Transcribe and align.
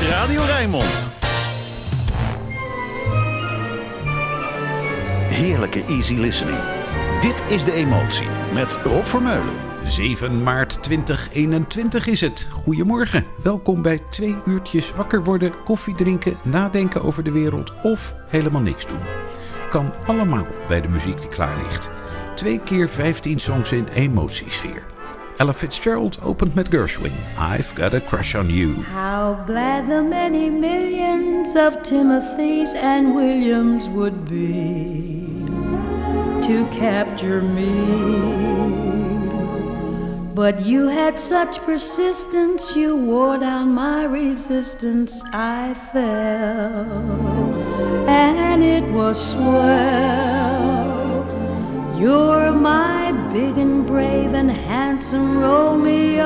is 0.00 0.08
Radio 0.08 0.42
Rijnmond. 0.42 1.10
Heerlijke 5.28 5.84
easy 5.84 6.14
listening. 6.14 6.58
Dit 7.20 7.42
is 7.48 7.64
De 7.64 7.72
Emotie 7.72 8.26
met 8.54 8.78
Rob 8.84 9.04
Vermeulen. 9.04 9.54
7 9.84 10.42
maart 10.42 10.82
2021 10.82 12.06
is 12.06 12.20
het. 12.20 12.48
Goedemorgen. 12.50 13.26
Welkom 13.42 13.82
bij 13.82 13.98
twee 14.10 14.36
uurtjes 14.46 14.94
wakker 14.94 15.24
worden, 15.24 15.62
koffie 15.64 15.94
drinken, 15.94 16.36
nadenken 16.42 17.02
over 17.02 17.22
de 17.22 17.32
wereld 17.32 17.72
of 17.82 18.14
helemaal 18.26 18.62
niks 18.62 18.86
doen. 18.86 19.00
Kan 19.70 19.94
allemaal 20.06 20.46
bij 20.68 20.80
de 20.80 20.88
muziek 20.88 21.20
die 21.20 21.30
klaar 21.30 21.56
ligt. 21.62 21.90
Twee 22.34 22.60
keer 22.60 22.88
15 22.88 23.38
songs 23.38 23.72
in 23.72 23.88
emotiesfeer. 23.88 24.99
Ella 25.40 25.54
Fitzgerald 25.54 26.18
opened 26.22 26.54
met 26.54 26.68
Gershwin. 26.68 27.14
I've 27.38 27.74
got 27.74 27.94
a 27.94 28.00
crush 28.02 28.34
on 28.34 28.50
you. 28.50 28.82
How 28.82 29.42
glad 29.46 29.88
the 29.88 30.02
many 30.02 30.50
millions 30.50 31.56
of 31.56 31.76
Timothys 31.76 32.74
and 32.74 33.14
Williams 33.14 33.88
would 33.88 34.28
be 34.28 35.46
to 36.46 36.68
capture 36.70 37.40
me. 37.40 37.72
But 40.34 40.60
you 40.60 40.88
had 40.88 41.18
such 41.18 41.62
persistence, 41.62 42.76
you 42.76 42.94
wore 42.94 43.38
down 43.38 43.72
my 43.72 44.04
resistance. 44.04 45.24
I 45.32 45.72
fell, 45.90 46.92
and 48.06 48.62
it 48.62 48.84
was 48.92 49.32
swell. 49.32 51.00
You're 51.98 52.52
my 52.52 53.09
big 53.32 53.56
and 53.58 53.86
brave 53.86 54.34
and 54.34 54.50
handsome 54.50 55.38
Romeo. 55.38 56.24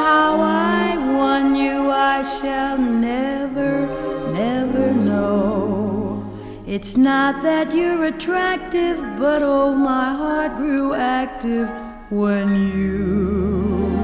How 0.00 0.40
I 0.40 0.96
won 1.18 1.54
you, 1.54 1.90
I 1.90 2.22
shall 2.22 2.76
never, 2.76 3.86
never 4.32 4.92
know. 4.92 6.22
It's 6.66 6.96
not 6.96 7.42
that 7.42 7.74
you're 7.74 8.04
attractive, 8.04 8.98
but 9.16 9.42
oh, 9.42 9.72
my 9.72 10.12
heart 10.12 10.56
grew 10.56 10.92
active 10.92 11.68
when 12.10 12.48
you 12.74 13.96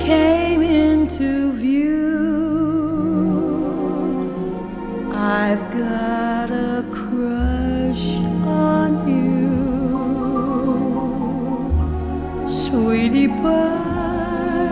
came 0.00 0.62
into 0.62 1.52
view. 1.52 2.06
I've 5.12 5.70
got 5.72 6.50
a 6.50 6.84
crush 6.90 8.06
on 8.46 8.90
you, 9.08 9.35
sweetie 12.76 13.28
pie, 13.28 14.66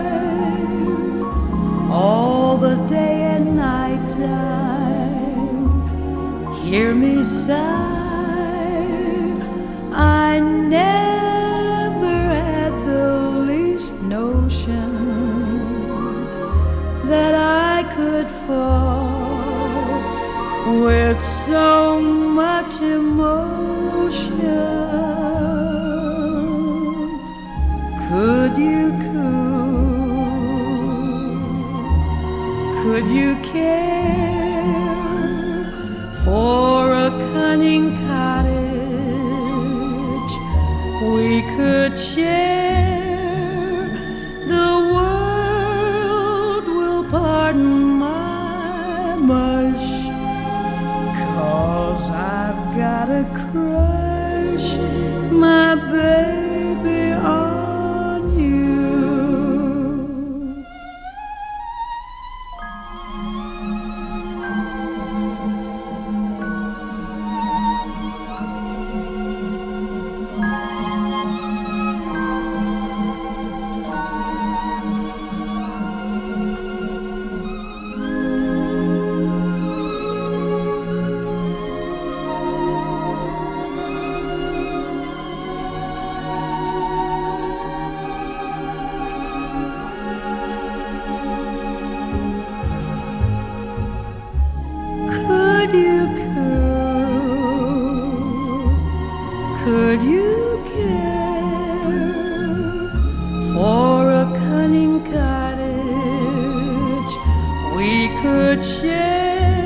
all 1.89 2.55
the 2.55 2.75
day 2.87 3.23
and 3.33 3.55
night 3.55 4.07
time. 4.11 5.65
Hear 6.61 6.93
me 6.93 7.23
sigh. 7.23 7.55
I 9.91 10.39
never 10.77 12.17
had 12.41 12.73
the 12.91 13.07
least 13.49 13.95
notion 14.17 14.91
that 17.11 17.33
I 17.33 17.77
could 17.95 18.29
fall 18.45 19.09
with 20.83 21.19
so 21.21 21.99
much 21.99 22.81
emotion. 22.81 24.74
You 33.15 33.35
care 33.37 34.75
for 36.25 36.91
a 36.91 37.09
cunning 37.31 37.84
Could 99.65 100.01
you 100.03 100.61
care 100.67 102.21
for 103.55 104.11
a 104.11 104.25
cunning 104.37 105.03
cottage 105.11 105.63
we 107.75 108.09
could 108.21 108.63
share? 108.63 109.57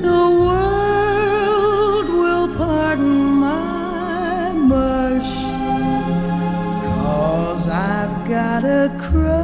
The 0.00 0.30
world 0.46 2.08
will 2.08 2.48
pardon 2.56 3.34
my 3.34 4.52
mush. 4.52 5.42
Cause 6.86 7.68
I've 7.68 8.26
got 8.26 8.64
a 8.64 8.90
crush, 8.96 9.37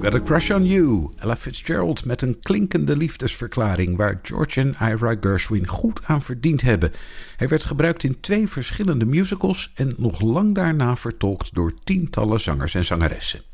got 0.00 0.14
a 0.14 0.22
crush 0.22 0.50
on 0.50 0.64
you. 0.64 1.10
Ella 1.18 1.36
Fitzgerald 1.36 2.04
met 2.04 2.22
een 2.22 2.40
klinkende 2.40 2.96
liefdesverklaring 2.96 3.96
waar 3.96 4.18
George 4.22 4.60
en 4.60 4.74
Ira 4.80 5.16
Gershwin 5.20 5.66
goed 5.66 6.00
aan 6.04 6.22
verdiend 6.22 6.60
hebben. 6.60 6.92
Hij 7.36 7.48
werd 7.48 7.64
gebruikt 7.64 8.02
in 8.02 8.20
twee 8.20 8.48
verschillende 8.48 9.04
musicals 9.04 9.70
en 9.74 9.94
nog 9.96 10.20
lang 10.20 10.54
daarna 10.54 10.96
vertolkt 10.96 11.54
door 11.54 11.74
tientallen 11.84 12.40
zangers 12.40 12.74
en 12.74 12.84
zangeressen. 12.84 13.49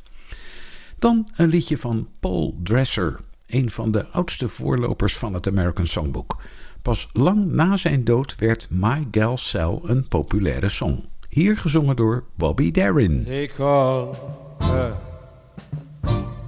Dan 0.99 1.29
een 1.35 1.49
liedje 1.49 1.79
van 1.79 2.09
Paul 2.21 2.61
Dresser, 2.63 3.21
een 3.47 3.71
van 3.71 3.91
de 3.91 4.09
oudste 4.09 4.49
voorlopers 4.49 5.17
van 5.17 5.35
het 5.35 5.49
American 5.49 5.87
Songbook. 5.87 6.37
Pas 6.83 7.09
lang 7.13 7.47
na 7.53 7.77
zijn 7.77 8.05
dood 8.05 8.35
werd 8.39 8.67
My 8.71 9.07
Gal 9.11 9.39
Sal 9.39 9.81
een 9.83 10.09
populaire 10.09 10.69
song. 10.69 11.05
Hier 11.29 11.57
gezongen 11.57 11.97
door 11.97 12.25
Bobby 12.35 12.71
Darin. 12.71 13.25
They 13.25 13.51
call 13.57 14.15
her 14.59 14.97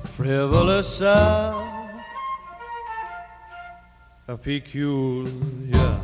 frivolous 0.03 0.97
Sal, 0.97 1.67
a 4.29 4.37
peculiar 4.37 5.99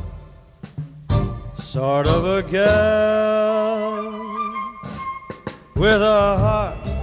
sort 1.58 2.06
of 2.06 2.24
a 2.24 2.42
gal 2.50 4.12
with 5.74 6.00
a 6.00 6.36
heart 6.38 6.93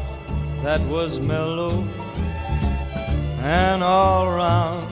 that 0.63 0.81
was 0.87 1.19
mellow. 1.19 1.83
And 3.41 3.83
all 3.83 4.31
round 4.31 4.87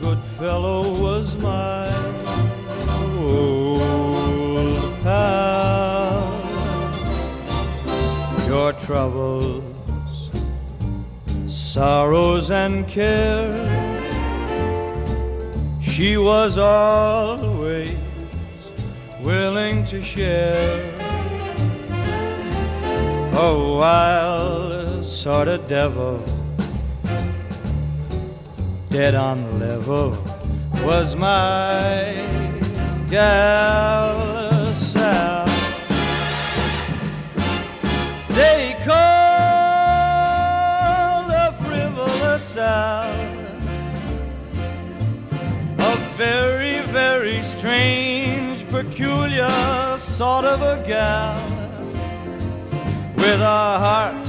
good 0.00 0.18
fellow 0.38 0.82
was 1.00 1.36
my 1.38 1.86
old 3.18 4.82
pal. 5.02 6.22
Your 8.48 8.72
troubles 8.72 9.72
sorrows 11.72 12.50
and 12.50 12.86
cares, 12.86 14.04
She 15.80 16.18
was 16.18 16.58
always 16.58 17.96
willing 19.22 19.84
to 19.86 20.02
share. 20.02 20.82
Oh, 23.34 23.74
A 23.74 23.78
wild 23.78 24.31
sort 25.22 25.46
of 25.46 25.68
devil, 25.68 26.20
dead 28.90 29.14
on 29.14 29.40
the 29.44 29.52
level, 29.66 30.18
was 30.84 31.14
my 31.14 32.16
gal 33.08 34.74
Sal. 34.74 35.46
They 38.30 38.74
called 38.84 38.90
a 41.30 41.52
frivolous 41.62 42.42
Sal 42.42 43.14
a 45.78 45.96
very, 46.16 46.80
very 46.90 47.42
strange, 47.42 48.68
peculiar 48.68 49.48
sort 50.00 50.44
of 50.44 50.62
a 50.62 50.82
gal. 50.84 51.38
With 53.14 53.40
a 53.40 53.78
heart 53.78 54.21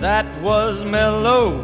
that 0.00 0.26
was 0.40 0.82
mellow 0.82 1.60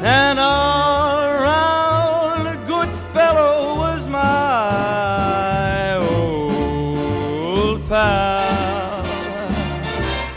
and 0.00 0.38
all 0.38 1.18
around 1.18 2.46
a 2.46 2.56
good 2.68 2.88
fellow 3.12 3.74
was 3.76 4.06
my 4.08 5.96
old 5.96 7.88
pal. 7.88 9.04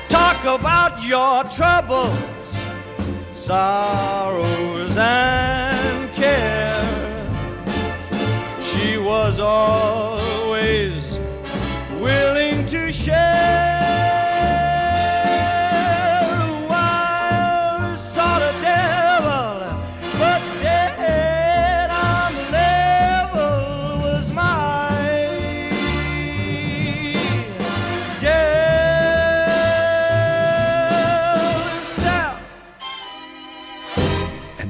Talk 0.09 0.59
about 0.59 1.03
your 1.03 1.43
troubles, 1.43 2.17
sorrows, 3.33 4.97
and 4.97 6.11
care. 6.15 7.29
She 8.63 8.97
was 8.97 9.39
always 9.39 11.19
willing 12.01 12.65
to 12.65 12.91
share. 12.91 13.66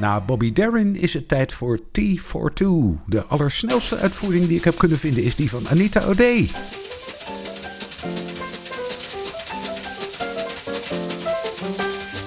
Na 0.07 0.21
Bobby 0.21 0.53
Darin 0.53 0.95
is 0.95 1.13
het 1.13 1.27
tijd 1.27 1.53
voor 1.53 1.79
T42. 1.79 2.65
De 3.05 3.25
allersnelste 3.27 3.97
uitvoering 3.97 4.47
die 4.47 4.57
ik 4.57 4.63
heb 4.63 4.77
kunnen 4.77 4.99
vinden 4.99 5.23
is 5.23 5.35
die 5.35 5.49
van 5.49 5.67
Anita 5.67 6.07
O'Day. 6.07 6.49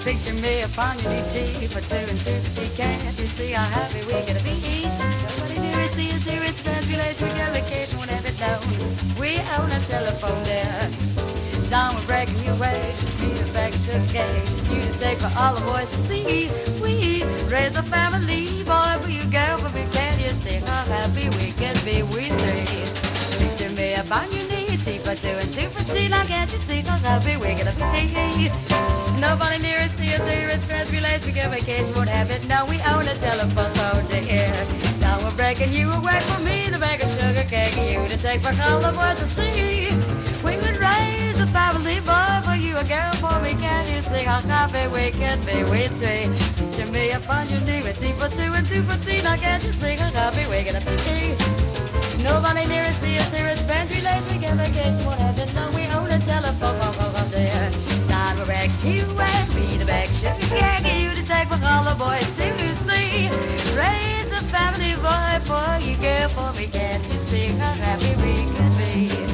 For 0.01 0.11
you 3.19 3.27
see 3.27 3.53
how 3.53 3.65
gonna 4.27 4.43
be? 4.43 4.83
Nobody 5.39 5.57
won't 7.97 8.11
have 8.11 8.27
it. 8.27 8.35
We 9.19 9.31
telephone 9.87 10.43
there. 10.43 11.30
Down 11.71 11.95
we're 11.95 12.05
breaking 12.05 12.43
your 12.43 12.57
way. 12.57 12.83
Me 13.21 13.31
the 13.31 13.79
should 13.79 14.03
gay. 14.11 14.43
You 14.75 14.83
to 14.83 14.99
take 14.99 15.19
for 15.21 15.31
all 15.39 15.55
the 15.55 15.61
boys 15.63 15.89
to 15.91 15.97
see. 15.97 16.51
We 16.83 17.23
raise 17.47 17.77
a 17.77 17.85
family, 17.85 18.65
boy, 18.65 18.99
for 19.01 19.09
you 19.09 19.23
girl, 19.31 19.57
for 19.59 19.71
me. 19.71 19.87
Can 19.93 20.19
you 20.19 20.31
see 20.31 20.59
how 20.67 20.83
happy 20.91 21.29
we 21.39 21.53
can 21.53 21.77
be? 21.85 22.03
We 22.03 22.27
three. 22.43 22.83
Picture 23.39 23.71
me 23.71 23.95
upon 23.95 24.27
your 24.33 24.49
knee, 24.49 24.77
tea 24.83 24.99
for 24.99 25.15
two 25.15 25.29
and 25.29 25.55
two 25.55 25.69
for 25.71 25.85
tea. 25.95 26.09
Now 26.09 26.25
can't 26.25 26.51
you 26.51 26.59
see 26.59 26.81
how 26.81 26.99
happy 26.99 27.37
we're 27.37 27.57
gonna 27.57 27.73
be? 27.95 28.51
Nobody 29.21 29.63
near 29.63 29.79
us 29.79 29.97
here, 29.97 30.19
here 30.27 30.49
is 30.49 30.65
friends, 30.65 30.91
relays, 30.91 31.25
we 31.25 31.31
get 31.31 31.53
vacation, 31.53 31.95
won't 31.95 32.09
have 32.09 32.33
it. 32.33 32.49
Now 32.49 32.67
we 32.67 32.81
own 32.83 33.07
a 33.07 33.15
telephone 33.15 33.73
phone 33.79 34.07
to 34.07 34.17
hear. 34.17 34.51
Now 34.99 35.23
we're 35.23 35.37
breaking 35.37 35.73
you 35.73 35.89
away 35.93 36.19
from 36.19 36.45
me, 36.45 36.69
the 36.69 36.81
bag 36.81 37.01
of 37.01 37.09
sugar 37.09 37.47
cake, 37.49 37.77
you 37.77 38.09
to 38.09 38.17
take 38.17 38.41
for 38.41 38.55
all 38.61 38.81
the 38.81 38.91
boys 38.91 39.21
to 39.21 39.27
see. 39.27 40.00
Family 41.51 42.01
boy 42.01 42.41
for 42.47 42.57
you, 42.57 42.77
a 42.77 42.85
girl 42.85 43.13
for 43.23 43.37
me. 43.43 43.55
Can 43.55 43.85
you 43.91 44.01
see 44.03 44.25
how 44.25 44.41
happy 44.41 44.87
we 44.89 45.11
can 45.11 45.39
be 45.45 45.63
with 45.65 45.93
three? 46.01 46.31
Picture 46.57 46.91
me 46.91 47.11
upon 47.11 47.49
your 47.51 47.61
knee 47.63 47.83
with 47.83 47.99
tea 47.99 48.13
for 48.13 48.29
two 48.29 48.51
and 48.55 48.67
two 48.67 48.83
for 48.83 48.99
tea. 49.05 49.23
Now 49.23 49.37
can't 49.37 49.63
you 49.65 49.73
see 49.73 49.95
how 49.97 50.11
happy 50.11 50.47
we're 50.49 50.65
gonna 50.65 50.81
be? 50.81 51.35
Nobody 52.23 52.67
near 52.67 52.85
us 52.85 53.03
here, 53.03 53.23
here 53.35 53.49
is 53.49 53.63
friends, 53.63 53.91
relays, 53.91 54.25
we 54.31 54.39
get 54.39 54.55
vacation, 54.57 55.05
won't 55.07 55.19
have 55.19 55.39
it. 55.39 55.53
Now 55.55 55.71
we 55.75 55.87
own 55.97 56.11
a 56.11 56.19
telephone 56.21 56.77
phone 56.79 56.93
phone 56.93 57.13
phone 57.15 57.31
there. 57.31 57.71
Now 58.09 58.35
we're 58.39 58.47
back, 58.47 58.71
you 58.85 59.05
and 59.19 59.49
me, 59.55 59.77
the 59.79 59.87
back 59.87 60.09
sugar 60.09 60.37
gang, 60.55 60.85
you 61.03 61.11
to 61.15 61.25
take 61.27 61.49
with 61.51 61.65
all 61.65 61.83
the 61.85 61.97
boys 61.97 62.29
to 62.39 62.75
see. 62.87 63.31
Raise 63.75 64.31
a 64.37 64.43
family 64.55 64.95
boy 65.01 65.33
for 65.49 65.69
you, 65.87 65.97
girl, 65.97 66.29
for 66.37 66.51
me. 66.59 66.67
Can't 66.67 67.03
you 67.13 67.19
see 67.19 67.49
how 67.59 67.73
happy 67.73 68.13
we 68.23 68.35
could 68.55 68.75
be? 68.79 69.30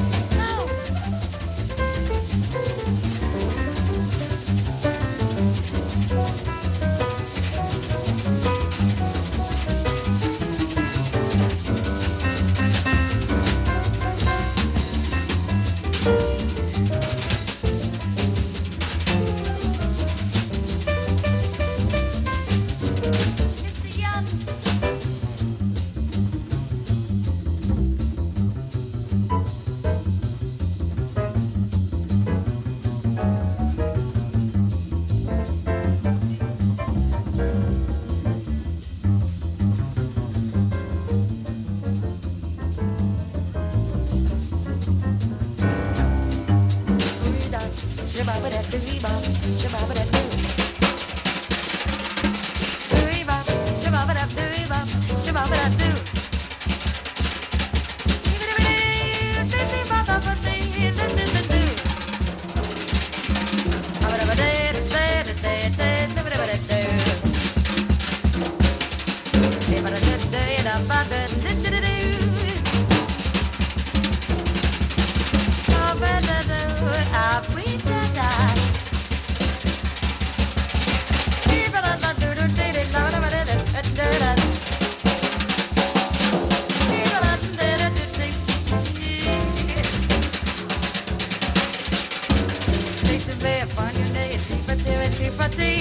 Shabba-ba-da-doo-bop, 49.47 49.96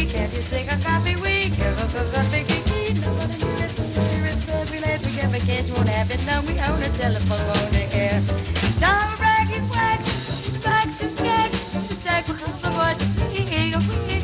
Can't 0.06 0.32
you 0.34 0.42
sing 0.42 0.68
a 0.68 0.76
happy 0.76 1.16
week? 1.16 1.56
Go, 1.58 1.74
go, 1.76 1.86
go, 1.88 2.02
go, 2.10 2.30
big 2.30 2.46
key. 2.48 2.94
Nobody 2.94 3.38
knew 3.38 3.56
that 3.56 3.70
here 4.10 4.26
it's 4.26 4.44
bad 4.44 4.70
relays. 4.70 5.06
We 5.06 5.12
get 5.12 5.30
vacation, 5.30 5.74
won't 5.74 5.88
have 5.88 6.10
it. 6.10 6.24
Now 6.26 6.40
we 6.42 6.58
own 6.60 6.82
a 6.82 6.90
telephone 6.96 7.40
on 7.40 7.72
the 7.72 7.86
air. 7.92 8.22
See. 10.96 11.06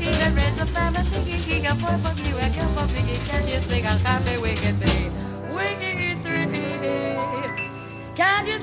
We 0.00 0.34
raise 0.34 0.60
a 0.60 0.66
family. 0.66 1.00
A 1.66 1.74
sing 3.60 3.84
a 3.84 3.98
happy 3.98 4.36
we 4.38 4.54
be? 4.78 5.10
We 5.52 6.14
three. 6.22 6.46
Can 8.14 8.46
you 8.46 8.58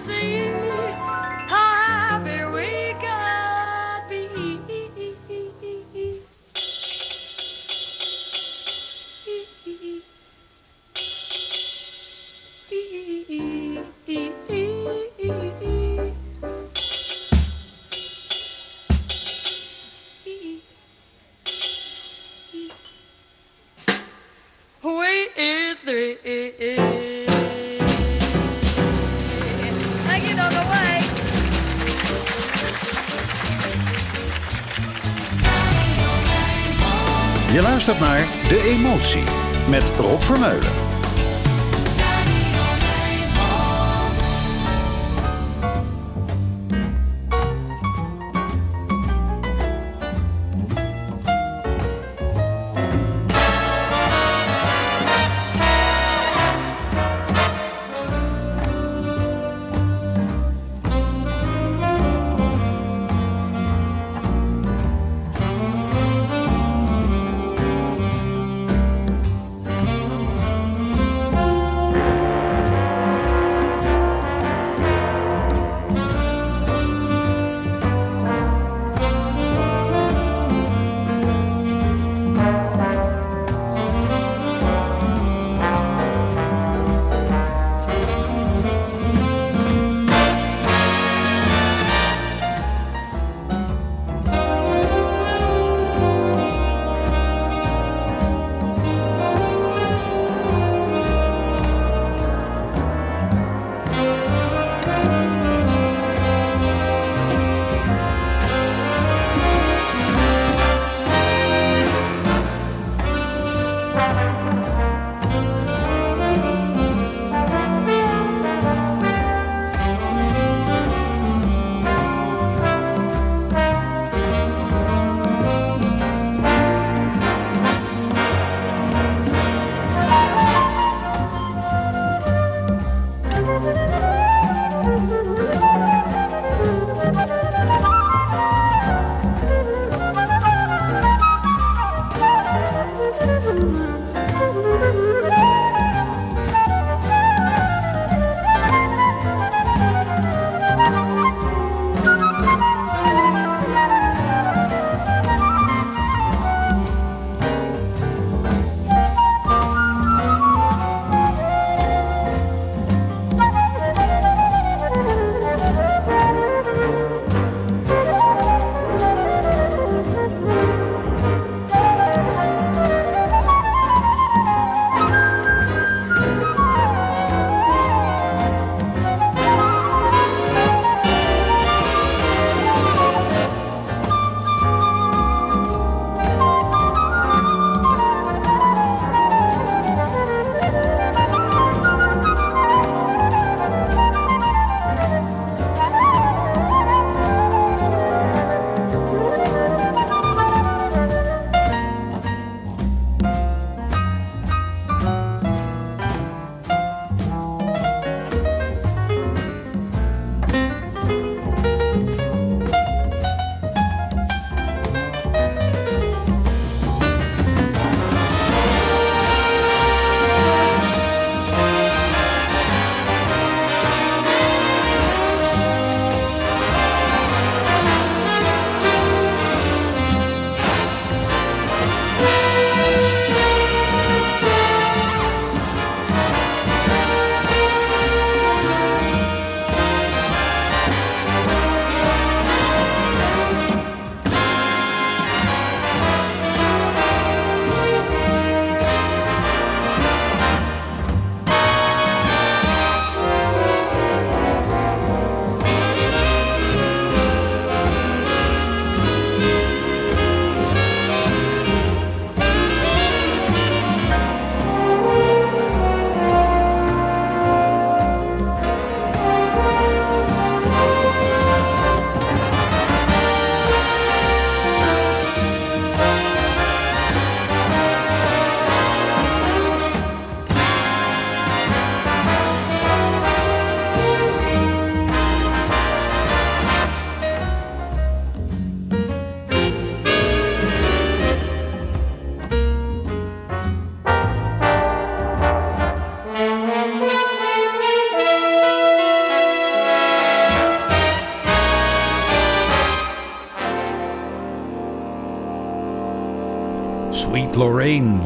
met 39.69 39.91
Rob 39.99 40.21
Vermeulen. 40.21 40.88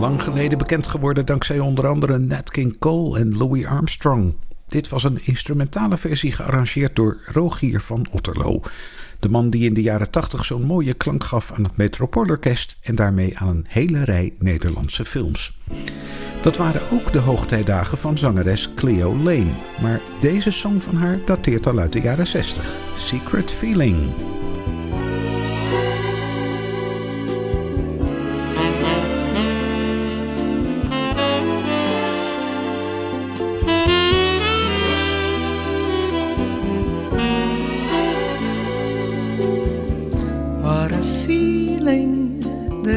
Lang 0.04 0.24
geleden 0.24 0.58
bekend 0.58 0.88
geworden 0.88 1.26
dankzij 1.26 1.60
onder 1.60 1.88
andere 1.88 2.18
Nat 2.18 2.52
King 2.52 2.78
Cole 2.80 3.20
en 3.20 3.38
Louis 3.38 3.66
Armstrong. 3.66 4.36
Dit 4.68 4.90
was 4.90 5.04
een 5.04 5.20
instrumentale 5.26 5.98
versie 5.98 6.32
gearrangeerd 6.32 6.96
door 6.96 7.18
Rogier 7.26 7.82
van 7.82 8.08
Otterlo. 8.12 8.62
De 9.20 9.30
man 9.30 9.50
die 9.50 9.66
in 9.66 9.74
de 9.74 9.82
jaren 9.82 10.12
80 10.12 10.46
zo'n 10.46 10.64
mooie 10.64 10.94
klank 10.94 11.24
gaf 11.24 11.52
aan 11.52 11.64
het 11.64 11.78
Metropoolorkest 11.78 12.78
en 12.82 12.96
daarmee 12.96 13.38
aan 13.38 13.48
een 13.48 13.66
hele 13.68 14.04
rij 14.04 14.34
Nederlandse 14.40 15.06
films. 15.06 15.60
Dat 16.42 16.58
waren 16.58 16.92
ook 16.92 17.12
de 17.12 17.20
hoogtijdagen 17.20 17.98
van 17.98 18.18
zangeres 18.18 18.74
Cleo 18.76 19.16
Lane, 19.16 19.54
maar 19.82 20.02
deze 20.22 20.52
song 20.52 20.80
van 20.80 20.96
haar 20.96 21.20
dateert 21.26 21.68
al 21.68 21.80
uit 21.80 21.94
de 21.94 22.02
jaren 22.02 22.28
60. 22.28 22.74
Secret 22.96 23.52
Feeling. 23.52 23.98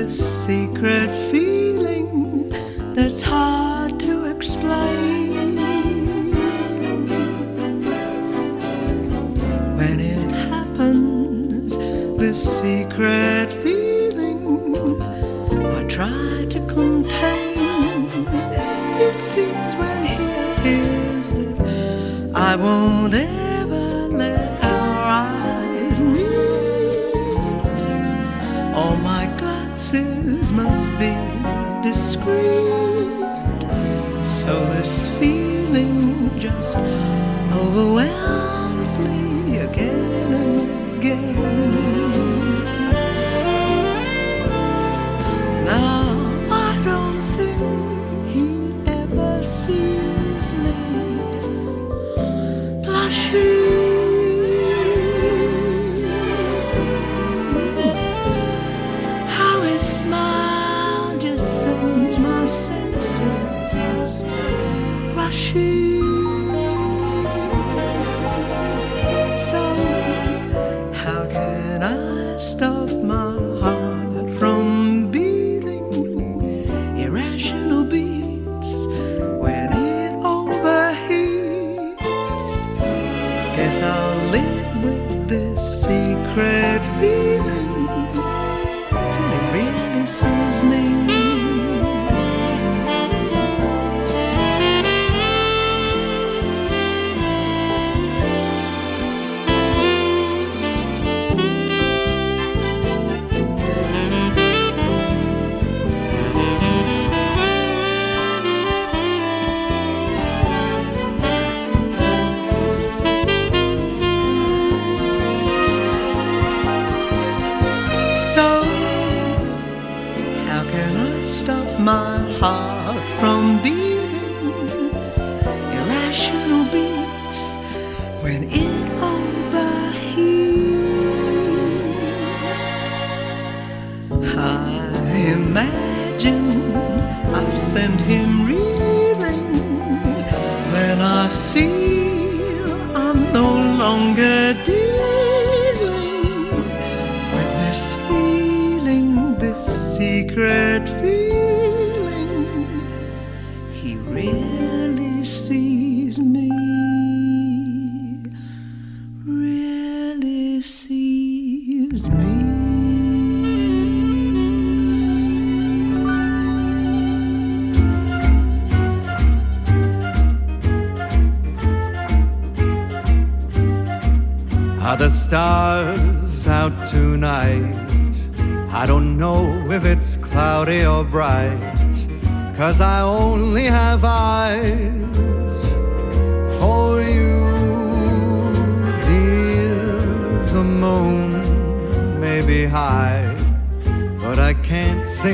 secret 0.08 1.14
feeling 1.30 2.48
that's 2.94 3.20
hard 3.20 3.98
to 4.00 4.24
explain. 4.26 5.05
free. 32.26 32.85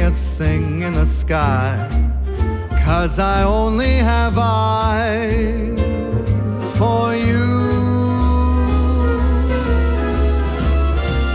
a 0.00 0.10
thing 0.10 0.82
in 0.82 0.94
the 0.94 1.04
sky. 1.04 1.88
Cause 2.84 3.18
I 3.18 3.42
only 3.42 3.94
have 3.96 4.38
eyes 4.38 5.78
for 6.78 7.14
you. 7.14 7.44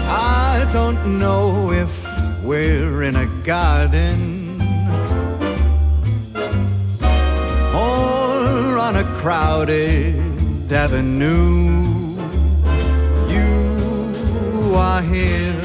I 0.10 0.68
don't 0.72 1.20
know 1.20 1.72
if 1.72 1.92
we're 2.44 3.04
in 3.04 3.16
a 3.16 3.28
garden 3.44 4.60
or 7.74 8.78
on 8.78 8.96
a 8.96 9.04
crowded 9.18 10.72
avenue. 10.72 12.18
You 13.30 14.74
are 14.76 15.02
here, 15.02 15.62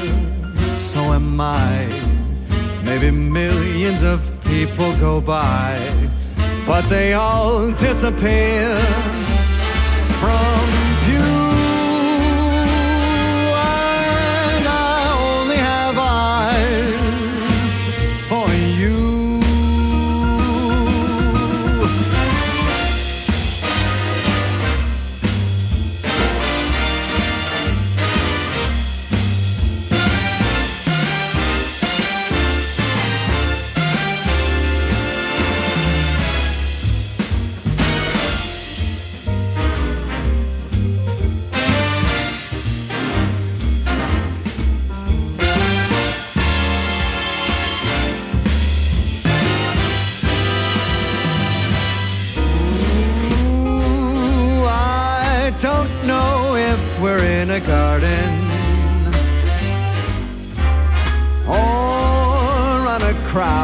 so 0.91 1.13
am 1.13 1.41
I. 1.41 2.02
Maybe 2.83 3.11
millions 3.11 4.03
of 4.03 4.19
people 4.45 4.95
go 4.97 5.21
by, 5.21 5.79
but 6.67 6.81
they 6.89 7.13
all 7.13 7.71
disappear 7.71 8.77
from 10.19 10.52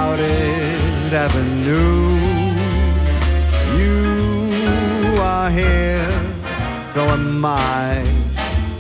crowded 0.10 1.13
avenue. 1.13 2.17
You 3.78 5.22
are 5.22 5.52
here, 5.52 6.10
so 6.84 7.02
am 7.02 7.45
I. 7.45 8.04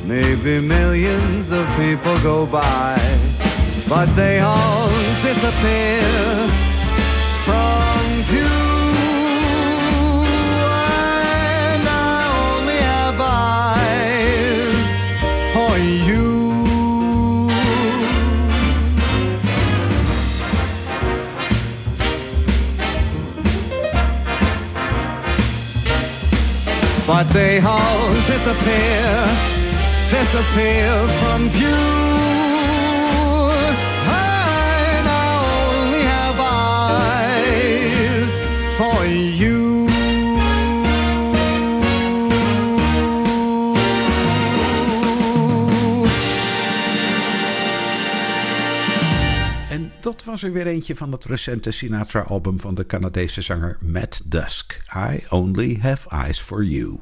Maybe 0.05 0.59
millions 0.59 1.51
of 1.51 1.67
people 1.77 2.17
go 2.21 2.45
by, 2.47 2.97
but 3.87 4.07
they 4.15 4.39
all 4.39 4.89
disappear 5.21 6.01
from 7.45 8.23
view. 8.23 8.78
They 27.33 27.59
all 27.59 28.13
disappear, 28.27 29.27
disappear 30.11 31.07
from 31.19 31.49
view. 31.49 31.67
I 34.05 35.01
now 35.03 35.41
only 35.81 36.03
have 36.03 36.37
eyes 37.19 38.31
for 38.77 39.05
you. 39.07 39.68
Dat 50.19 50.27
was 50.27 50.43
er 50.43 50.53
weer 50.53 50.67
eentje 50.67 50.95
van 50.95 51.11
het 51.11 51.25
recente 51.25 51.71
Sinatra-album 51.71 52.59
van 52.59 52.75
de 52.75 52.85
Canadese 52.85 53.41
zanger 53.41 53.77
Matt 53.85 54.31
Dusk. 54.31 54.81
I 54.95 55.23
Only 55.29 55.77
Have 55.81 56.09
Eyes 56.09 56.39
for 56.39 56.63
You. 56.63 56.99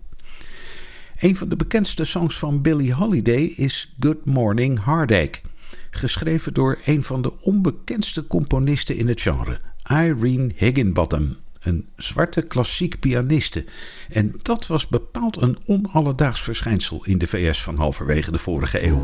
Een 1.19 1.35
van 1.35 1.49
de 1.49 1.55
bekendste 1.55 2.05
songs 2.05 2.39
van 2.39 2.61
Billie 2.61 2.93
Holiday 2.93 3.43
is 3.43 3.95
Good 3.99 4.25
Morning 4.25 4.83
Heartache. 4.83 5.41
Geschreven 5.89 6.53
door 6.53 6.79
een 6.85 7.03
van 7.03 7.21
de 7.21 7.41
onbekendste 7.41 8.27
componisten 8.27 8.97
in 8.97 9.07
het 9.07 9.21
genre, 9.21 9.59
Irene 9.91 10.51
Higginbottom. 10.55 11.35
Een 11.59 11.89
zwarte 11.95 12.41
klassiek 12.41 12.99
pianiste. 12.99 13.65
En 14.09 14.33
dat 14.41 14.67
was 14.67 14.87
bepaald 14.87 15.41
een 15.41 15.57
onalledaags 15.65 16.41
verschijnsel 16.41 17.05
in 17.05 17.17
de 17.17 17.27
VS 17.27 17.63
van 17.63 17.75
halverwege 17.75 18.31
de 18.31 18.39
vorige 18.39 18.85
eeuw. 18.85 19.03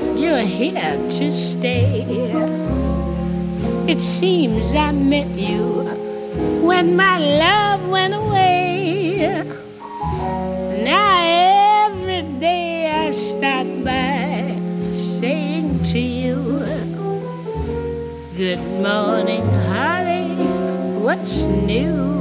You're 0.00 0.40
here 0.40 0.96
to 1.10 1.32
stay. 1.32 2.04
It 3.88 4.02
seems 4.02 4.74
I 4.74 4.92
met 4.92 5.28
you 5.28 5.84
when 6.66 6.96
my 6.96 7.18
love 7.18 7.88
went 7.88 8.14
away. 8.14 9.42
Now 10.82 11.86
every 11.86 12.22
day 12.40 12.90
I 12.90 13.10
start 13.12 13.66
by 13.84 14.58
saying 14.92 15.84
to 15.84 15.98
you, 15.98 16.36
Good 18.36 18.60
morning, 18.82 19.46
heartache, 19.64 21.02
what's 21.02 21.44
new? 21.44 22.15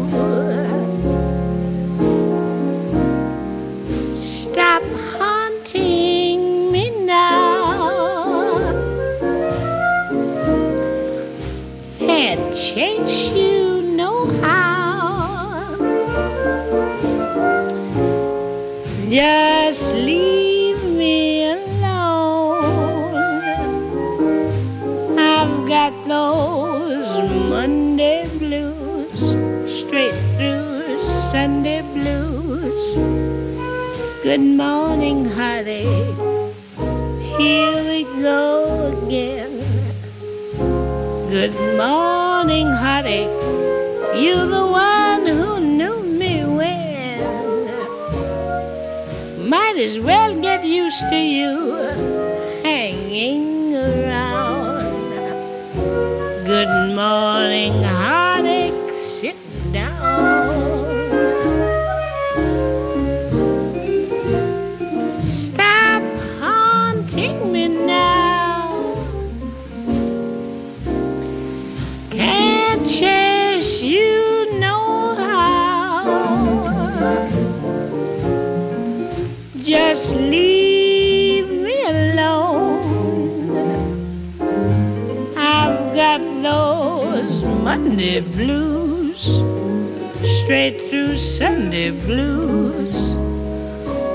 Good 32.95 34.39
morning, 34.39 35.25
heartache. 35.25 36.15
Here 37.37 37.83
we 37.83 38.05
go 38.21 38.87
again. 39.03 39.59
Good 41.29 41.53
morning, 41.75 42.67
heartache. 42.67 43.27
You're 44.15 44.47
the 44.47 44.65
one 44.65 45.27
who 45.27 45.59
knew 45.59 46.03
me 46.03 46.45
when. 46.45 47.19
Might 49.49 49.75
as 49.77 49.99
well 49.99 50.33
get 50.39 50.63
used 50.63 51.03
to 51.09 51.17
you 51.17 51.75
hanging 52.63 53.75
around. 53.75 54.85
Good 56.45 56.95
morning, 56.95 57.34
Monday 87.95 88.19
blues, 88.19 89.41
straight 90.21 90.89
through 90.89 91.15
Sunday 91.15 91.91
blues. 91.91 93.13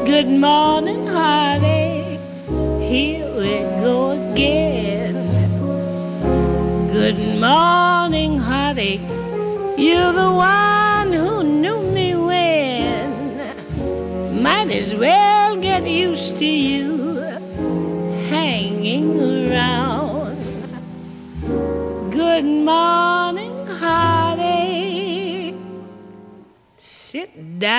Good 0.05 0.29
morning, 0.29 1.07
heartache. 1.07 2.21
Here 2.79 3.25
we 3.39 3.61
go 3.81 4.11
again. 4.11 5.15
Good 6.93 7.41
morning, 7.41 8.39
heartache. 8.39 9.01
You're 9.79 10.13
the 10.13 10.31
one 10.31 11.11
who 11.15 11.43
knew 11.43 11.81
me 11.81 12.15
when. 12.15 13.09
Might 14.43 14.71
as 14.73 14.95
well 14.95 15.57
get 15.57 15.89
used 15.89 16.37
to 16.37 16.45
you 16.45 17.17
hanging 18.29 19.19
around. 19.19 20.37
Good 22.11 22.45
morning, 22.45 23.10
Sit 26.93 27.31
down. 27.59 27.71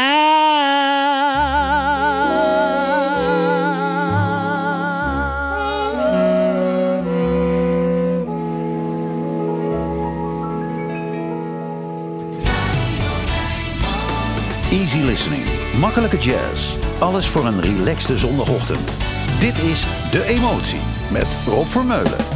Easy 14.71 14.97
listening. 14.97 15.43
Makkelijke 15.79 16.17
jazz. 16.17 16.75
Alles 16.99 17.27
voor 17.27 17.45
een 17.45 17.61
relaxte 17.61 18.17
zondagochtend. 18.17 18.97
Dit 19.39 19.57
is 19.57 19.85
De 20.11 20.23
Emotie 20.23 20.81
met 21.11 21.37
Rob 21.45 21.67
Vermeulen. 21.67 22.30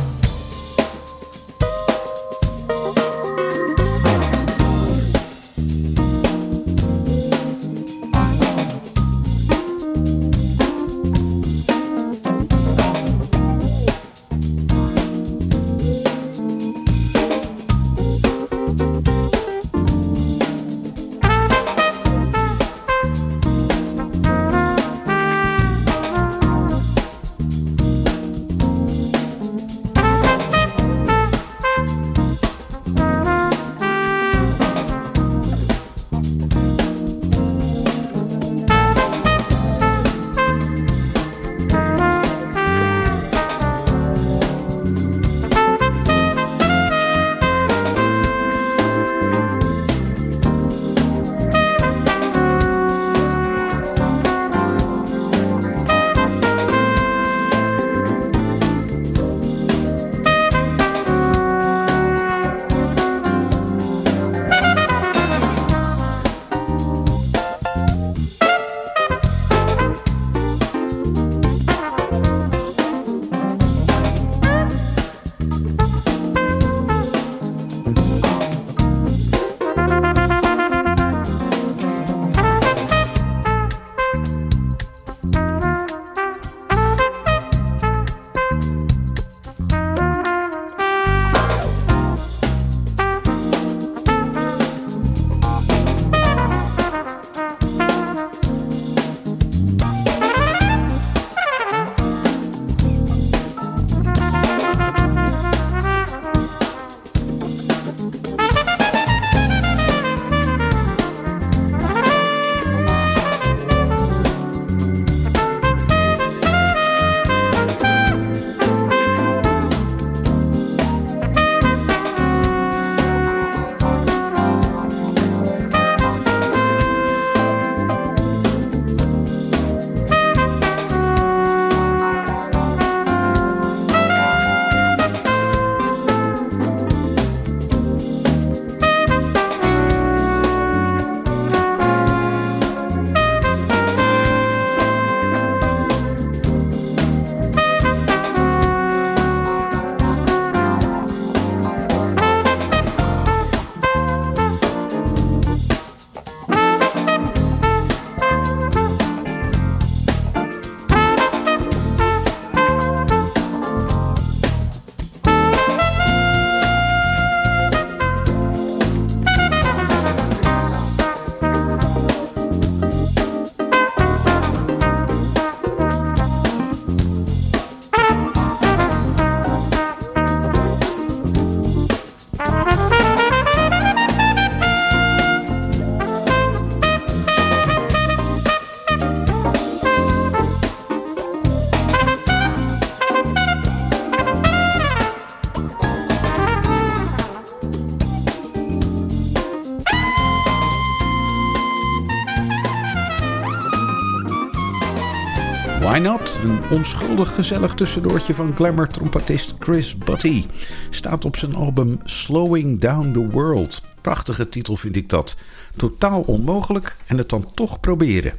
Onschuldig 206.71 207.35
gezellig 207.35 207.73
tussendoortje 207.73 208.33
van 208.33 208.55
glamour-trompetist 208.55 209.55
Chris 209.59 209.97
Butty. 209.97 210.45
Staat 210.89 211.25
op 211.25 211.37
zijn 211.37 211.55
album 211.55 211.99
Slowing 212.03 212.79
Down 212.79 213.11
the 213.11 213.29
World. 213.29 213.81
Prachtige 214.01 214.49
titel 214.49 214.75
vind 214.75 214.95
ik 214.95 215.09
dat. 215.09 215.37
Totaal 215.75 216.21
onmogelijk 216.21 216.97
en 217.05 217.17
het 217.17 217.29
dan 217.29 217.53
toch 217.53 217.79
proberen. 217.79 218.33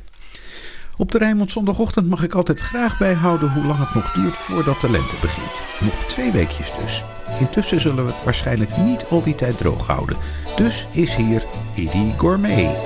Op 0.98 1.12
de 1.12 1.18
Rijnmond 1.18 1.50
zondagochtend 1.50 2.08
mag 2.08 2.22
ik 2.22 2.34
altijd 2.34 2.60
graag 2.60 2.98
bijhouden 2.98 3.52
hoe 3.52 3.64
lang 3.64 3.78
het 3.78 3.94
nog 3.94 4.12
duurt 4.12 4.36
voordat 4.36 4.80
de 4.80 4.90
lente 4.90 5.16
begint. 5.20 5.64
Nog 5.80 6.04
twee 6.04 6.32
weekjes 6.32 6.72
dus. 6.80 7.04
Intussen 7.40 7.80
zullen 7.80 8.04
we 8.04 8.12
het 8.12 8.24
waarschijnlijk 8.24 8.76
niet 8.76 9.04
al 9.10 9.22
die 9.22 9.34
tijd 9.34 9.58
droog 9.58 9.86
houden. 9.86 10.16
Dus 10.56 10.86
is 10.90 11.14
hier 11.14 11.44
Eddie 11.74 12.14
Gourmet. 12.18 12.78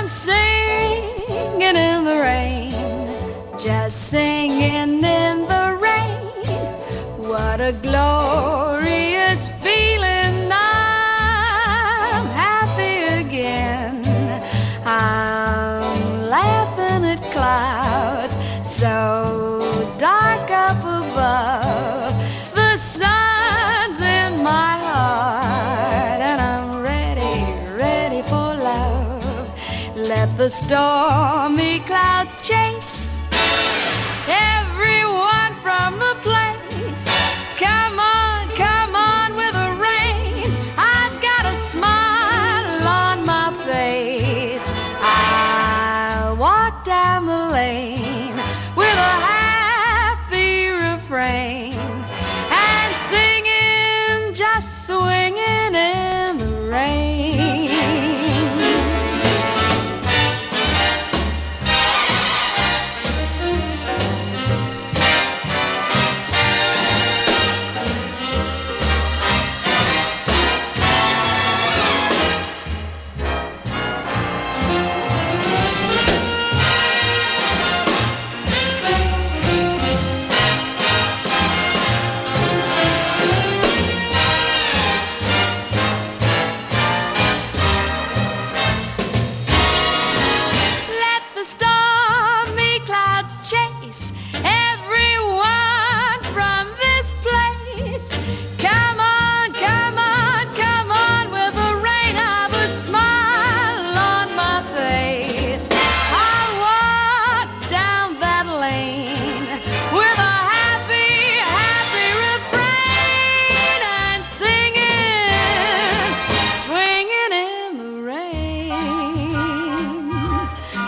I'm 0.00 0.08
singing 0.08 1.62
in 1.62 2.04
the 2.04 2.20
rain, 2.22 2.59
just 3.60 4.08
singing 4.08 5.04
in 5.04 5.42
the 5.42 5.78
rain. 5.82 6.46
What 7.28 7.60
a 7.60 7.72
glorious 7.82 9.50
feeling! 9.60 10.50
I'm 10.50 12.24
happy 12.32 13.02
again. 13.22 14.02
I'm 14.86 16.22
laughing 16.30 17.04
at 17.04 17.20
clouds 17.34 18.36
so 18.66 19.60
dark 19.98 20.50
up 20.50 20.80
above. 20.80 22.14
The 22.54 22.78
sun's 22.78 24.00
in 24.00 24.42
my 24.42 24.78
heart, 24.88 26.22
and 26.22 26.40
I'm 26.40 26.80
ready, 26.80 27.44
ready 27.76 28.22
for 28.22 28.54
love. 28.54 29.50
Let 29.94 30.34
the 30.38 30.48
stormy 30.48 31.80
clouds 31.80 32.40
chase 32.40 32.89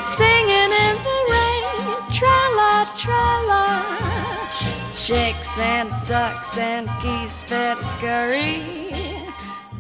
Singing 0.03 0.73
in 0.89 0.97
the 1.07 1.19
rain, 1.31 2.11
tra 2.11 2.39
la 2.57 2.85
tra 2.97 3.41
la. 3.47 4.49
Chicks 4.93 5.59
and 5.61 5.93
ducks 6.07 6.59
and 6.59 6.91
geese 7.01 7.45
fed 7.45 7.85
scurry. 7.85 8.93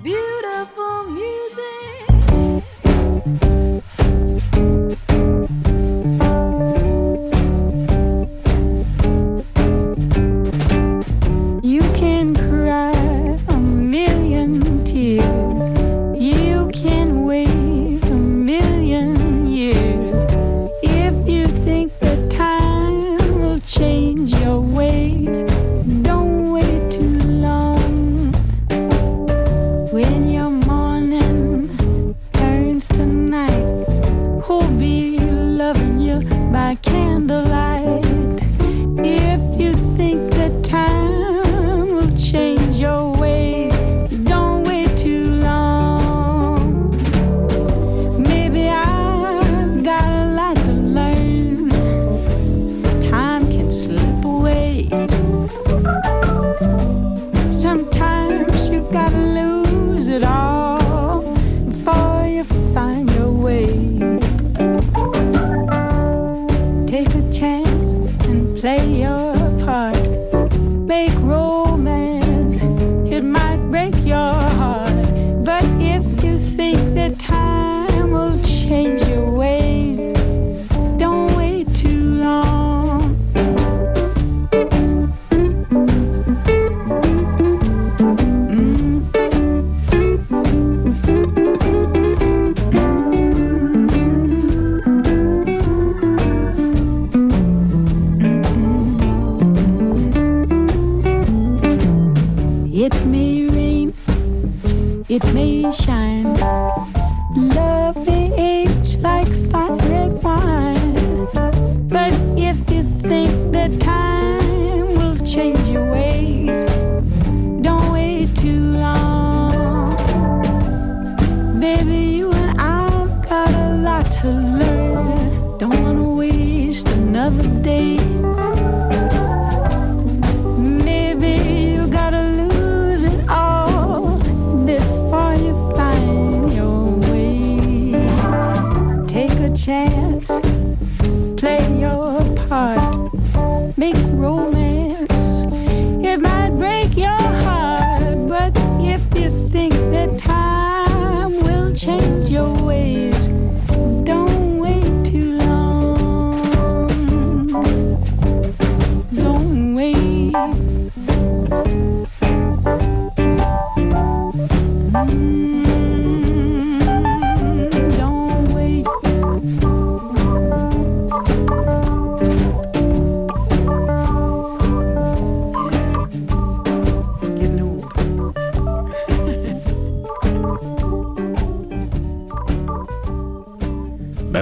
Beautiful 0.01 1.11
music. 1.11 1.82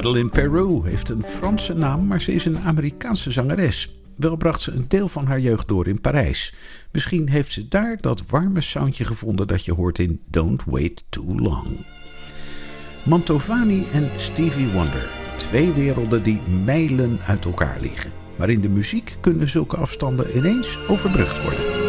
Madeline 0.01 0.29
Peru 0.29 0.81
heeft 0.85 1.09
een 1.09 1.23
Franse 1.23 1.75
naam, 1.75 2.07
maar 2.07 2.21
ze 2.21 2.33
is 2.33 2.45
een 2.45 2.59
Amerikaanse 2.59 3.31
zangeres. 3.31 4.01
Wel 4.17 4.37
bracht 4.37 4.63
ze 4.63 4.73
een 4.73 4.85
deel 4.89 5.09
van 5.09 5.27
haar 5.27 5.41
jeugd 5.41 5.69
door 5.69 5.89
in 5.89 6.01
Parijs. 6.01 6.55
Misschien 6.93 7.29
heeft 7.29 7.53
ze 7.53 7.69
daar 7.69 7.97
dat 8.01 8.23
warme 8.29 8.61
soundje 8.61 9.05
gevonden 9.05 9.47
dat 9.47 9.65
je 9.65 9.73
hoort 9.73 9.99
in 9.99 10.21
Don't 10.27 10.63
Wait 10.67 11.05
Too 11.09 11.35
Long. 11.35 11.87
Mantovani 13.05 13.85
en 13.93 14.11
Stevie 14.17 14.71
Wonder. 14.71 15.09
Twee 15.37 15.73
werelden 15.73 16.23
die 16.23 16.41
mijlen 16.65 17.19
uit 17.27 17.45
elkaar 17.45 17.81
liggen. 17.81 18.13
Maar 18.39 18.51
in 18.51 18.61
de 18.61 18.69
muziek 18.69 19.17
kunnen 19.21 19.49
zulke 19.49 19.77
afstanden 19.77 20.37
ineens 20.37 20.79
overbrugd 20.89 21.43
worden. 21.43 21.80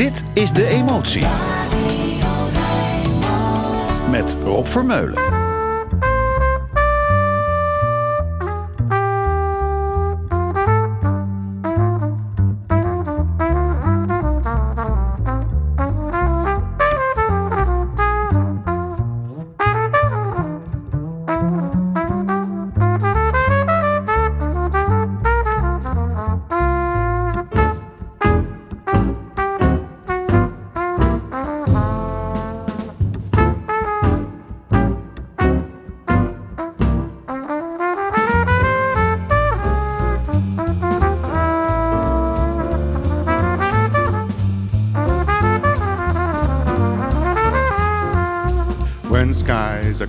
Dit 0.00 0.22
is 0.32 0.52
De 0.52 0.66
Emotie. 0.66 1.26
Met 4.10 4.36
Rob 4.44 4.66
Vermeulen. 4.66 5.29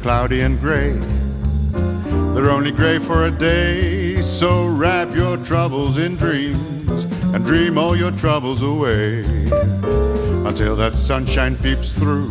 Cloudy 0.01 0.41
and 0.41 0.59
gray, 0.59 0.93
they're 2.33 2.49
only 2.49 2.71
gray 2.71 2.97
for 2.97 3.25
a 3.25 3.31
day. 3.31 4.19
So 4.21 4.65
wrap 4.65 5.13
your 5.13 5.37
troubles 5.37 5.97
in 5.97 6.15
dreams 6.15 7.03
and 7.33 7.45
dream 7.45 7.77
all 7.77 7.95
your 7.95 8.11
troubles 8.11 8.63
away. 8.63 9.21
Until 10.43 10.75
that 10.77 10.95
sunshine 10.95 11.55
peeps 11.55 11.93
through, 11.93 12.29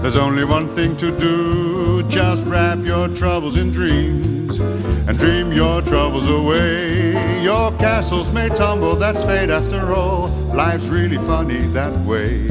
there's 0.00 0.16
only 0.16 0.44
one 0.44 0.68
thing 0.68 0.96
to 0.98 1.16
do. 1.16 2.08
Just 2.08 2.46
wrap 2.46 2.78
your 2.78 3.08
troubles 3.08 3.56
in 3.56 3.72
dreams 3.72 4.60
and 4.60 5.18
dream 5.18 5.52
your 5.52 5.82
troubles 5.82 6.28
away. 6.28 7.42
Your 7.42 7.72
castles 7.78 8.32
may 8.32 8.48
tumble, 8.48 8.94
that's 8.94 9.24
fate 9.24 9.50
after 9.50 9.92
all. 9.92 10.28
Life's 10.54 10.86
really 10.86 11.18
funny 11.18 11.58
that 11.74 11.96
way. 12.06 12.46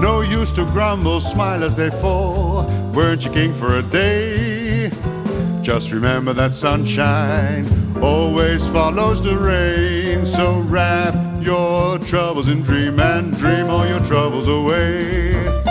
No 0.00 0.20
use 0.20 0.50
to 0.52 0.64
grumble, 0.66 1.20
smile 1.20 1.62
as 1.62 1.76
they 1.76 1.90
fall. 1.90 2.81
Weren't 2.94 3.24
you 3.24 3.30
king 3.30 3.54
for 3.54 3.78
a 3.78 3.82
day? 3.82 4.90
Just 5.62 5.92
remember 5.92 6.34
that 6.34 6.52
sunshine 6.52 7.66
always 8.02 8.66
follows 8.68 9.22
the 9.22 9.34
rain. 9.34 10.26
So 10.26 10.60
wrap 10.60 11.14
your 11.40 11.98
troubles 12.00 12.50
in 12.50 12.62
dream 12.62 13.00
and 13.00 13.34
dream 13.38 13.70
all 13.70 13.86
your 13.86 14.00
troubles 14.00 14.46
away. 14.46 15.61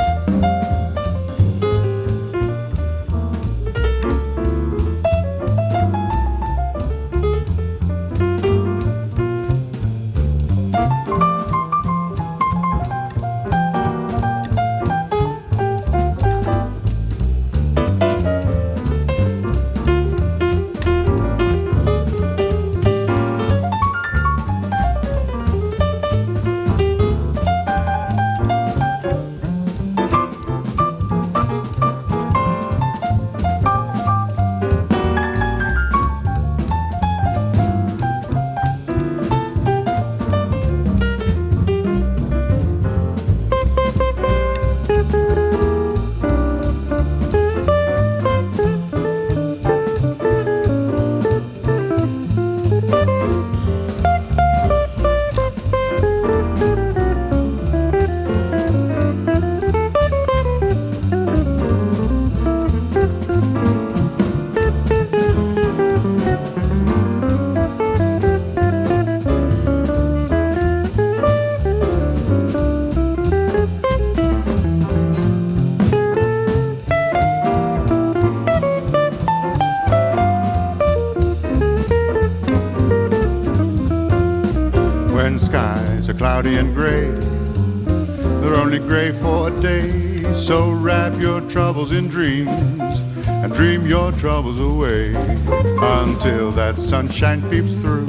For 89.14 89.48
a 89.50 89.62
day, 89.62 90.24
so 90.34 90.72
wrap 90.72 91.20
your 91.20 91.42
troubles 91.42 91.92
in 91.92 92.08
dreams 92.08 93.00
and 93.28 93.54
dream 93.54 93.86
your 93.86 94.12
troubles 94.14 94.60
away 94.60 95.14
until 95.82 96.52
that 96.52 96.80
sunshine 96.80 97.42
peeps 97.50 97.78
through. 97.78 98.06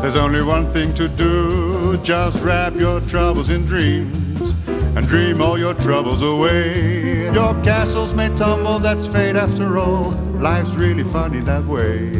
There's 0.00 0.16
only 0.16 0.42
one 0.42 0.70
thing 0.70 0.94
to 0.94 1.08
do, 1.08 1.98
just 2.02 2.42
wrap 2.42 2.74
your 2.74 3.00
troubles 3.02 3.50
in 3.50 3.64
dreams 3.64 4.40
and 4.68 5.06
dream 5.06 5.40
all 5.40 5.58
your 5.58 5.74
troubles 5.74 6.22
away. 6.22 7.32
Your 7.32 7.54
castles 7.62 8.14
may 8.14 8.34
tumble, 8.36 8.78
that's 8.78 9.06
fate 9.06 9.36
after 9.36 9.78
all. 9.78 10.10
Life's 10.38 10.74
really 10.74 11.04
funny 11.04 11.40
that 11.40 11.64
way. 11.64 12.10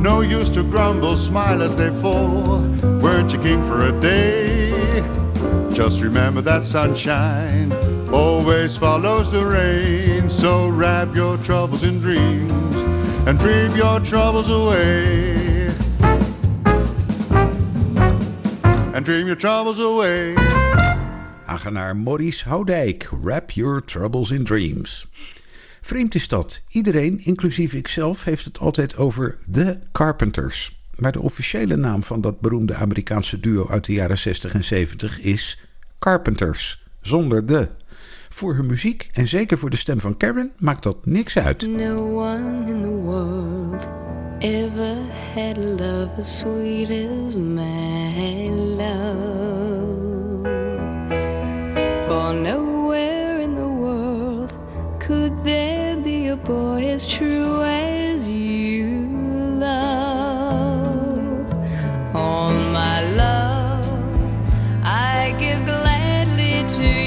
No 0.00 0.20
use 0.20 0.50
to 0.50 0.62
grumble, 0.62 1.16
smile 1.16 1.62
as 1.62 1.76
they 1.76 1.90
fall. 1.90 2.60
Weren't 3.00 3.32
you 3.32 3.42
king 3.42 3.62
for 3.64 3.86
a 3.86 3.92
day? 4.00 4.73
Just 5.72 6.00
remember 6.00 6.40
that 6.42 6.64
sunshine 6.64 7.72
always 8.12 8.76
follows 8.76 9.30
the 9.30 9.44
rain. 9.44 10.30
So 10.30 10.68
wrap 10.68 11.14
your 11.14 11.36
troubles 11.38 11.82
in 11.82 12.00
dreams 12.00 12.52
and 13.26 13.38
dream 13.38 13.74
your 13.76 14.00
troubles 14.00 14.50
away. 14.50 15.68
And 18.94 19.04
dream 19.04 19.26
your 19.26 19.36
troubles 19.36 19.80
away. 19.80 20.34
Hagenaar 21.46 21.94
Maurice 21.94 22.44
Houdijk, 22.44 23.08
Wrap 23.10 23.50
Your 23.54 23.84
Troubles 23.84 24.30
in 24.30 24.44
Dreams. 24.44 25.06
Vreemd 25.80 26.14
is 26.14 26.28
dat. 26.28 26.60
Iedereen, 26.68 27.18
inclusief 27.24 27.72
ikzelf, 27.72 28.24
heeft 28.24 28.44
het 28.44 28.58
altijd 28.58 28.96
over 28.96 29.38
The 29.52 29.78
Carpenters. 29.92 30.83
Maar 30.96 31.12
de 31.12 31.20
officiële 31.20 31.76
naam 31.76 32.02
van 32.02 32.20
dat 32.20 32.40
beroemde 32.40 32.74
Amerikaanse 32.74 33.40
duo 33.40 33.68
uit 33.68 33.84
de 33.84 33.92
jaren 33.92 34.18
60 34.18 34.54
en 34.54 34.64
70 34.64 35.20
is 35.20 35.58
Carpenters, 35.98 36.82
zonder 37.00 37.46
de. 37.46 37.68
Voor 38.28 38.54
hun 38.54 38.66
muziek 38.66 39.08
en 39.12 39.28
zeker 39.28 39.58
voor 39.58 39.70
de 39.70 39.76
stem 39.76 40.00
van 40.00 40.16
Karen 40.16 40.52
maakt 40.58 40.82
dat 40.82 41.06
niks 41.06 41.38
uit. 41.38 41.66
No 41.66 42.20
one 42.20 42.70
in 42.70 42.80
the 42.80 42.88
world 42.88 43.86
ever 44.38 44.96
had 45.34 45.56
love 45.56 46.10
as 46.18 46.38
sweet 46.38 46.90
as 46.90 47.36
my 47.36 48.48
love. 48.50 50.04
For 52.06 52.34
nowhere 52.34 53.40
in 53.40 53.54
the 53.54 53.68
world 53.68 54.52
could 54.98 55.44
there 55.44 55.96
be 55.96 56.30
a 56.30 56.36
boy 56.36 56.92
as 56.94 57.06
true 57.06 57.62
as 57.62 58.03
to 66.78 67.03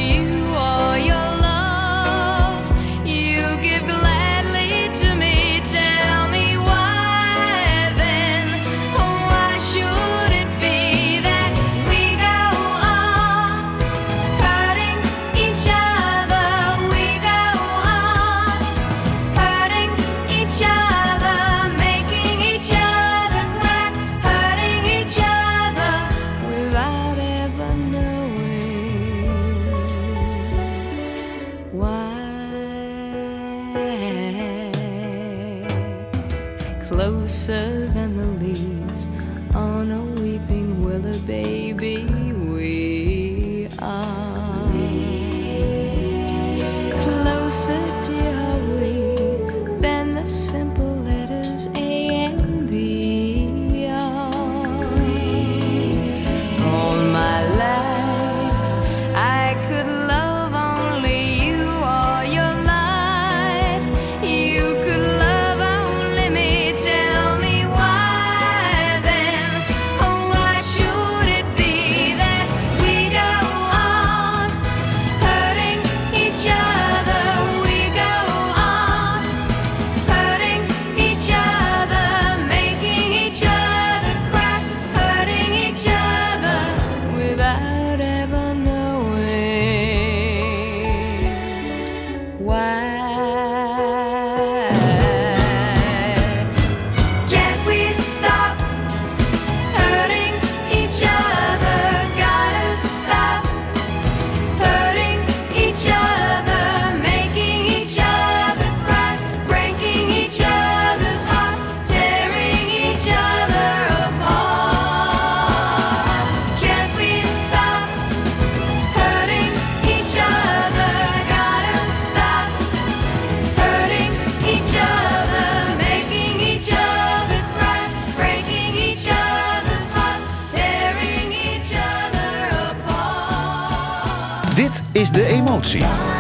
Čauci. 135.58 136.17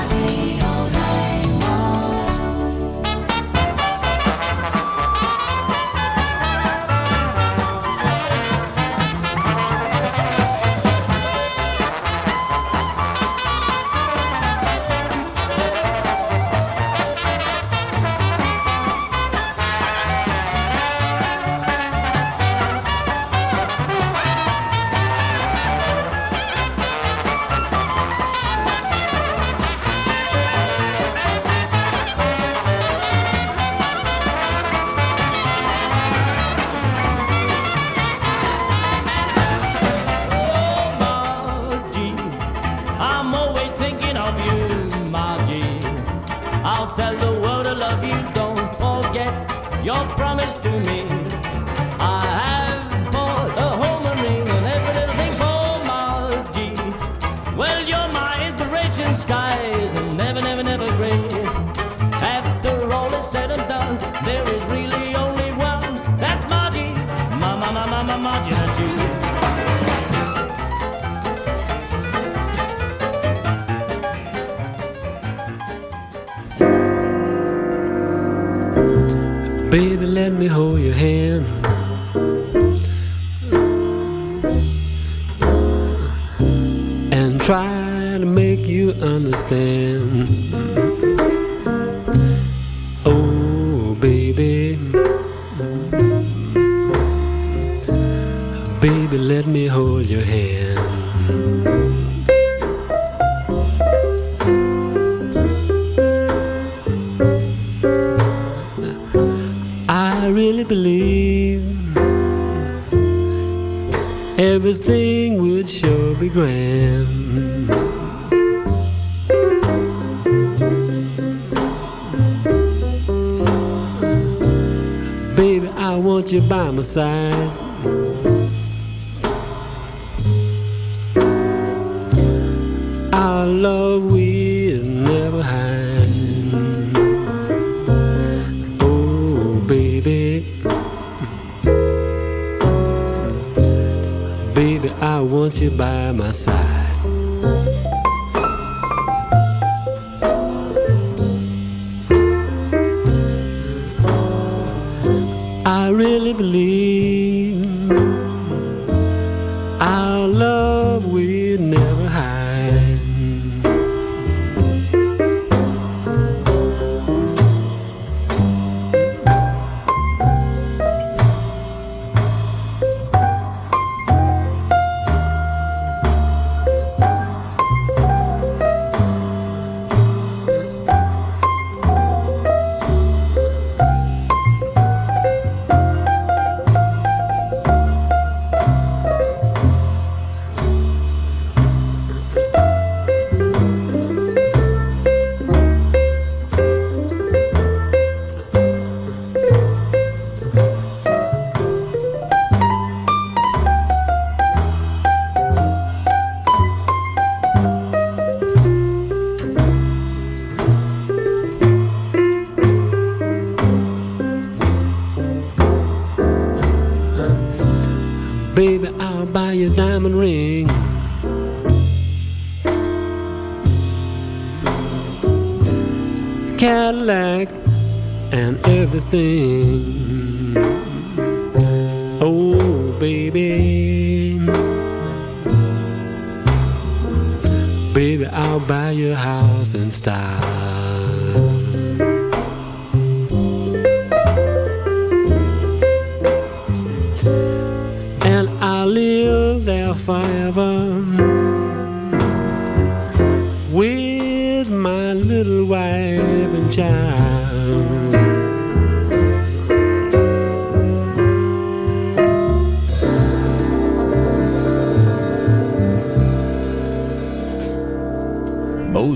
Let 80.28 80.38
me 80.38 80.48
hold 80.48 80.82
your 80.82 80.94
hand. 80.94 81.67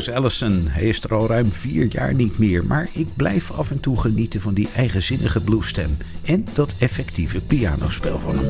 Mose 0.01 0.15
Allison, 0.15 0.65
hij 0.67 0.83
is 0.83 1.03
er 1.03 1.13
al 1.13 1.27
ruim 1.27 1.51
vier 1.51 1.85
jaar 1.89 2.13
niet 2.13 2.37
meer, 2.37 2.65
maar 2.65 2.89
ik 2.93 3.07
blijf 3.15 3.51
af 3.51 3.71
en 3.71 3.79
toe 3.79 3.99
genieten 3.99 4.41
van 4.41 4.53
die 4.53 4.69
eigenzinnige 4.75 5.41
bluesstem 5.41 5.97
en 6.23 6.45
dat 6.53 6.75
effectieve 6.79 7.41
pianospel 7.41 8.19
van 8.19 8.35
hem. 8.37 8.49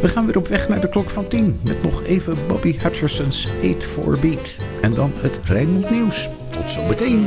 We 0.00 0.08
gaan 0.08 0.26
weer 0.26 0.36
op 0.36 0.48
weg 0.48 0.68
naar 0.68 0.80
de 0.80 0.88
klok 0.88 1.10
van 1.10 1.28
10 1.28 1.58
met 1.64 1.82
nog 1.82 2.04
even 2.04 2.46
Bobby 2.48 2.78
Hutcherson's 2.78 3.48
8-4 3.48 4.20
Beat 4.20 4.60
en 4.80 4.94
dan 4.94 5.12
het 5.14 5.40
Rijnmond 5.44 5.90
Nieuws. 5.90 6.28
Tot 6.50 6.70
zometeen. 6.70 7.26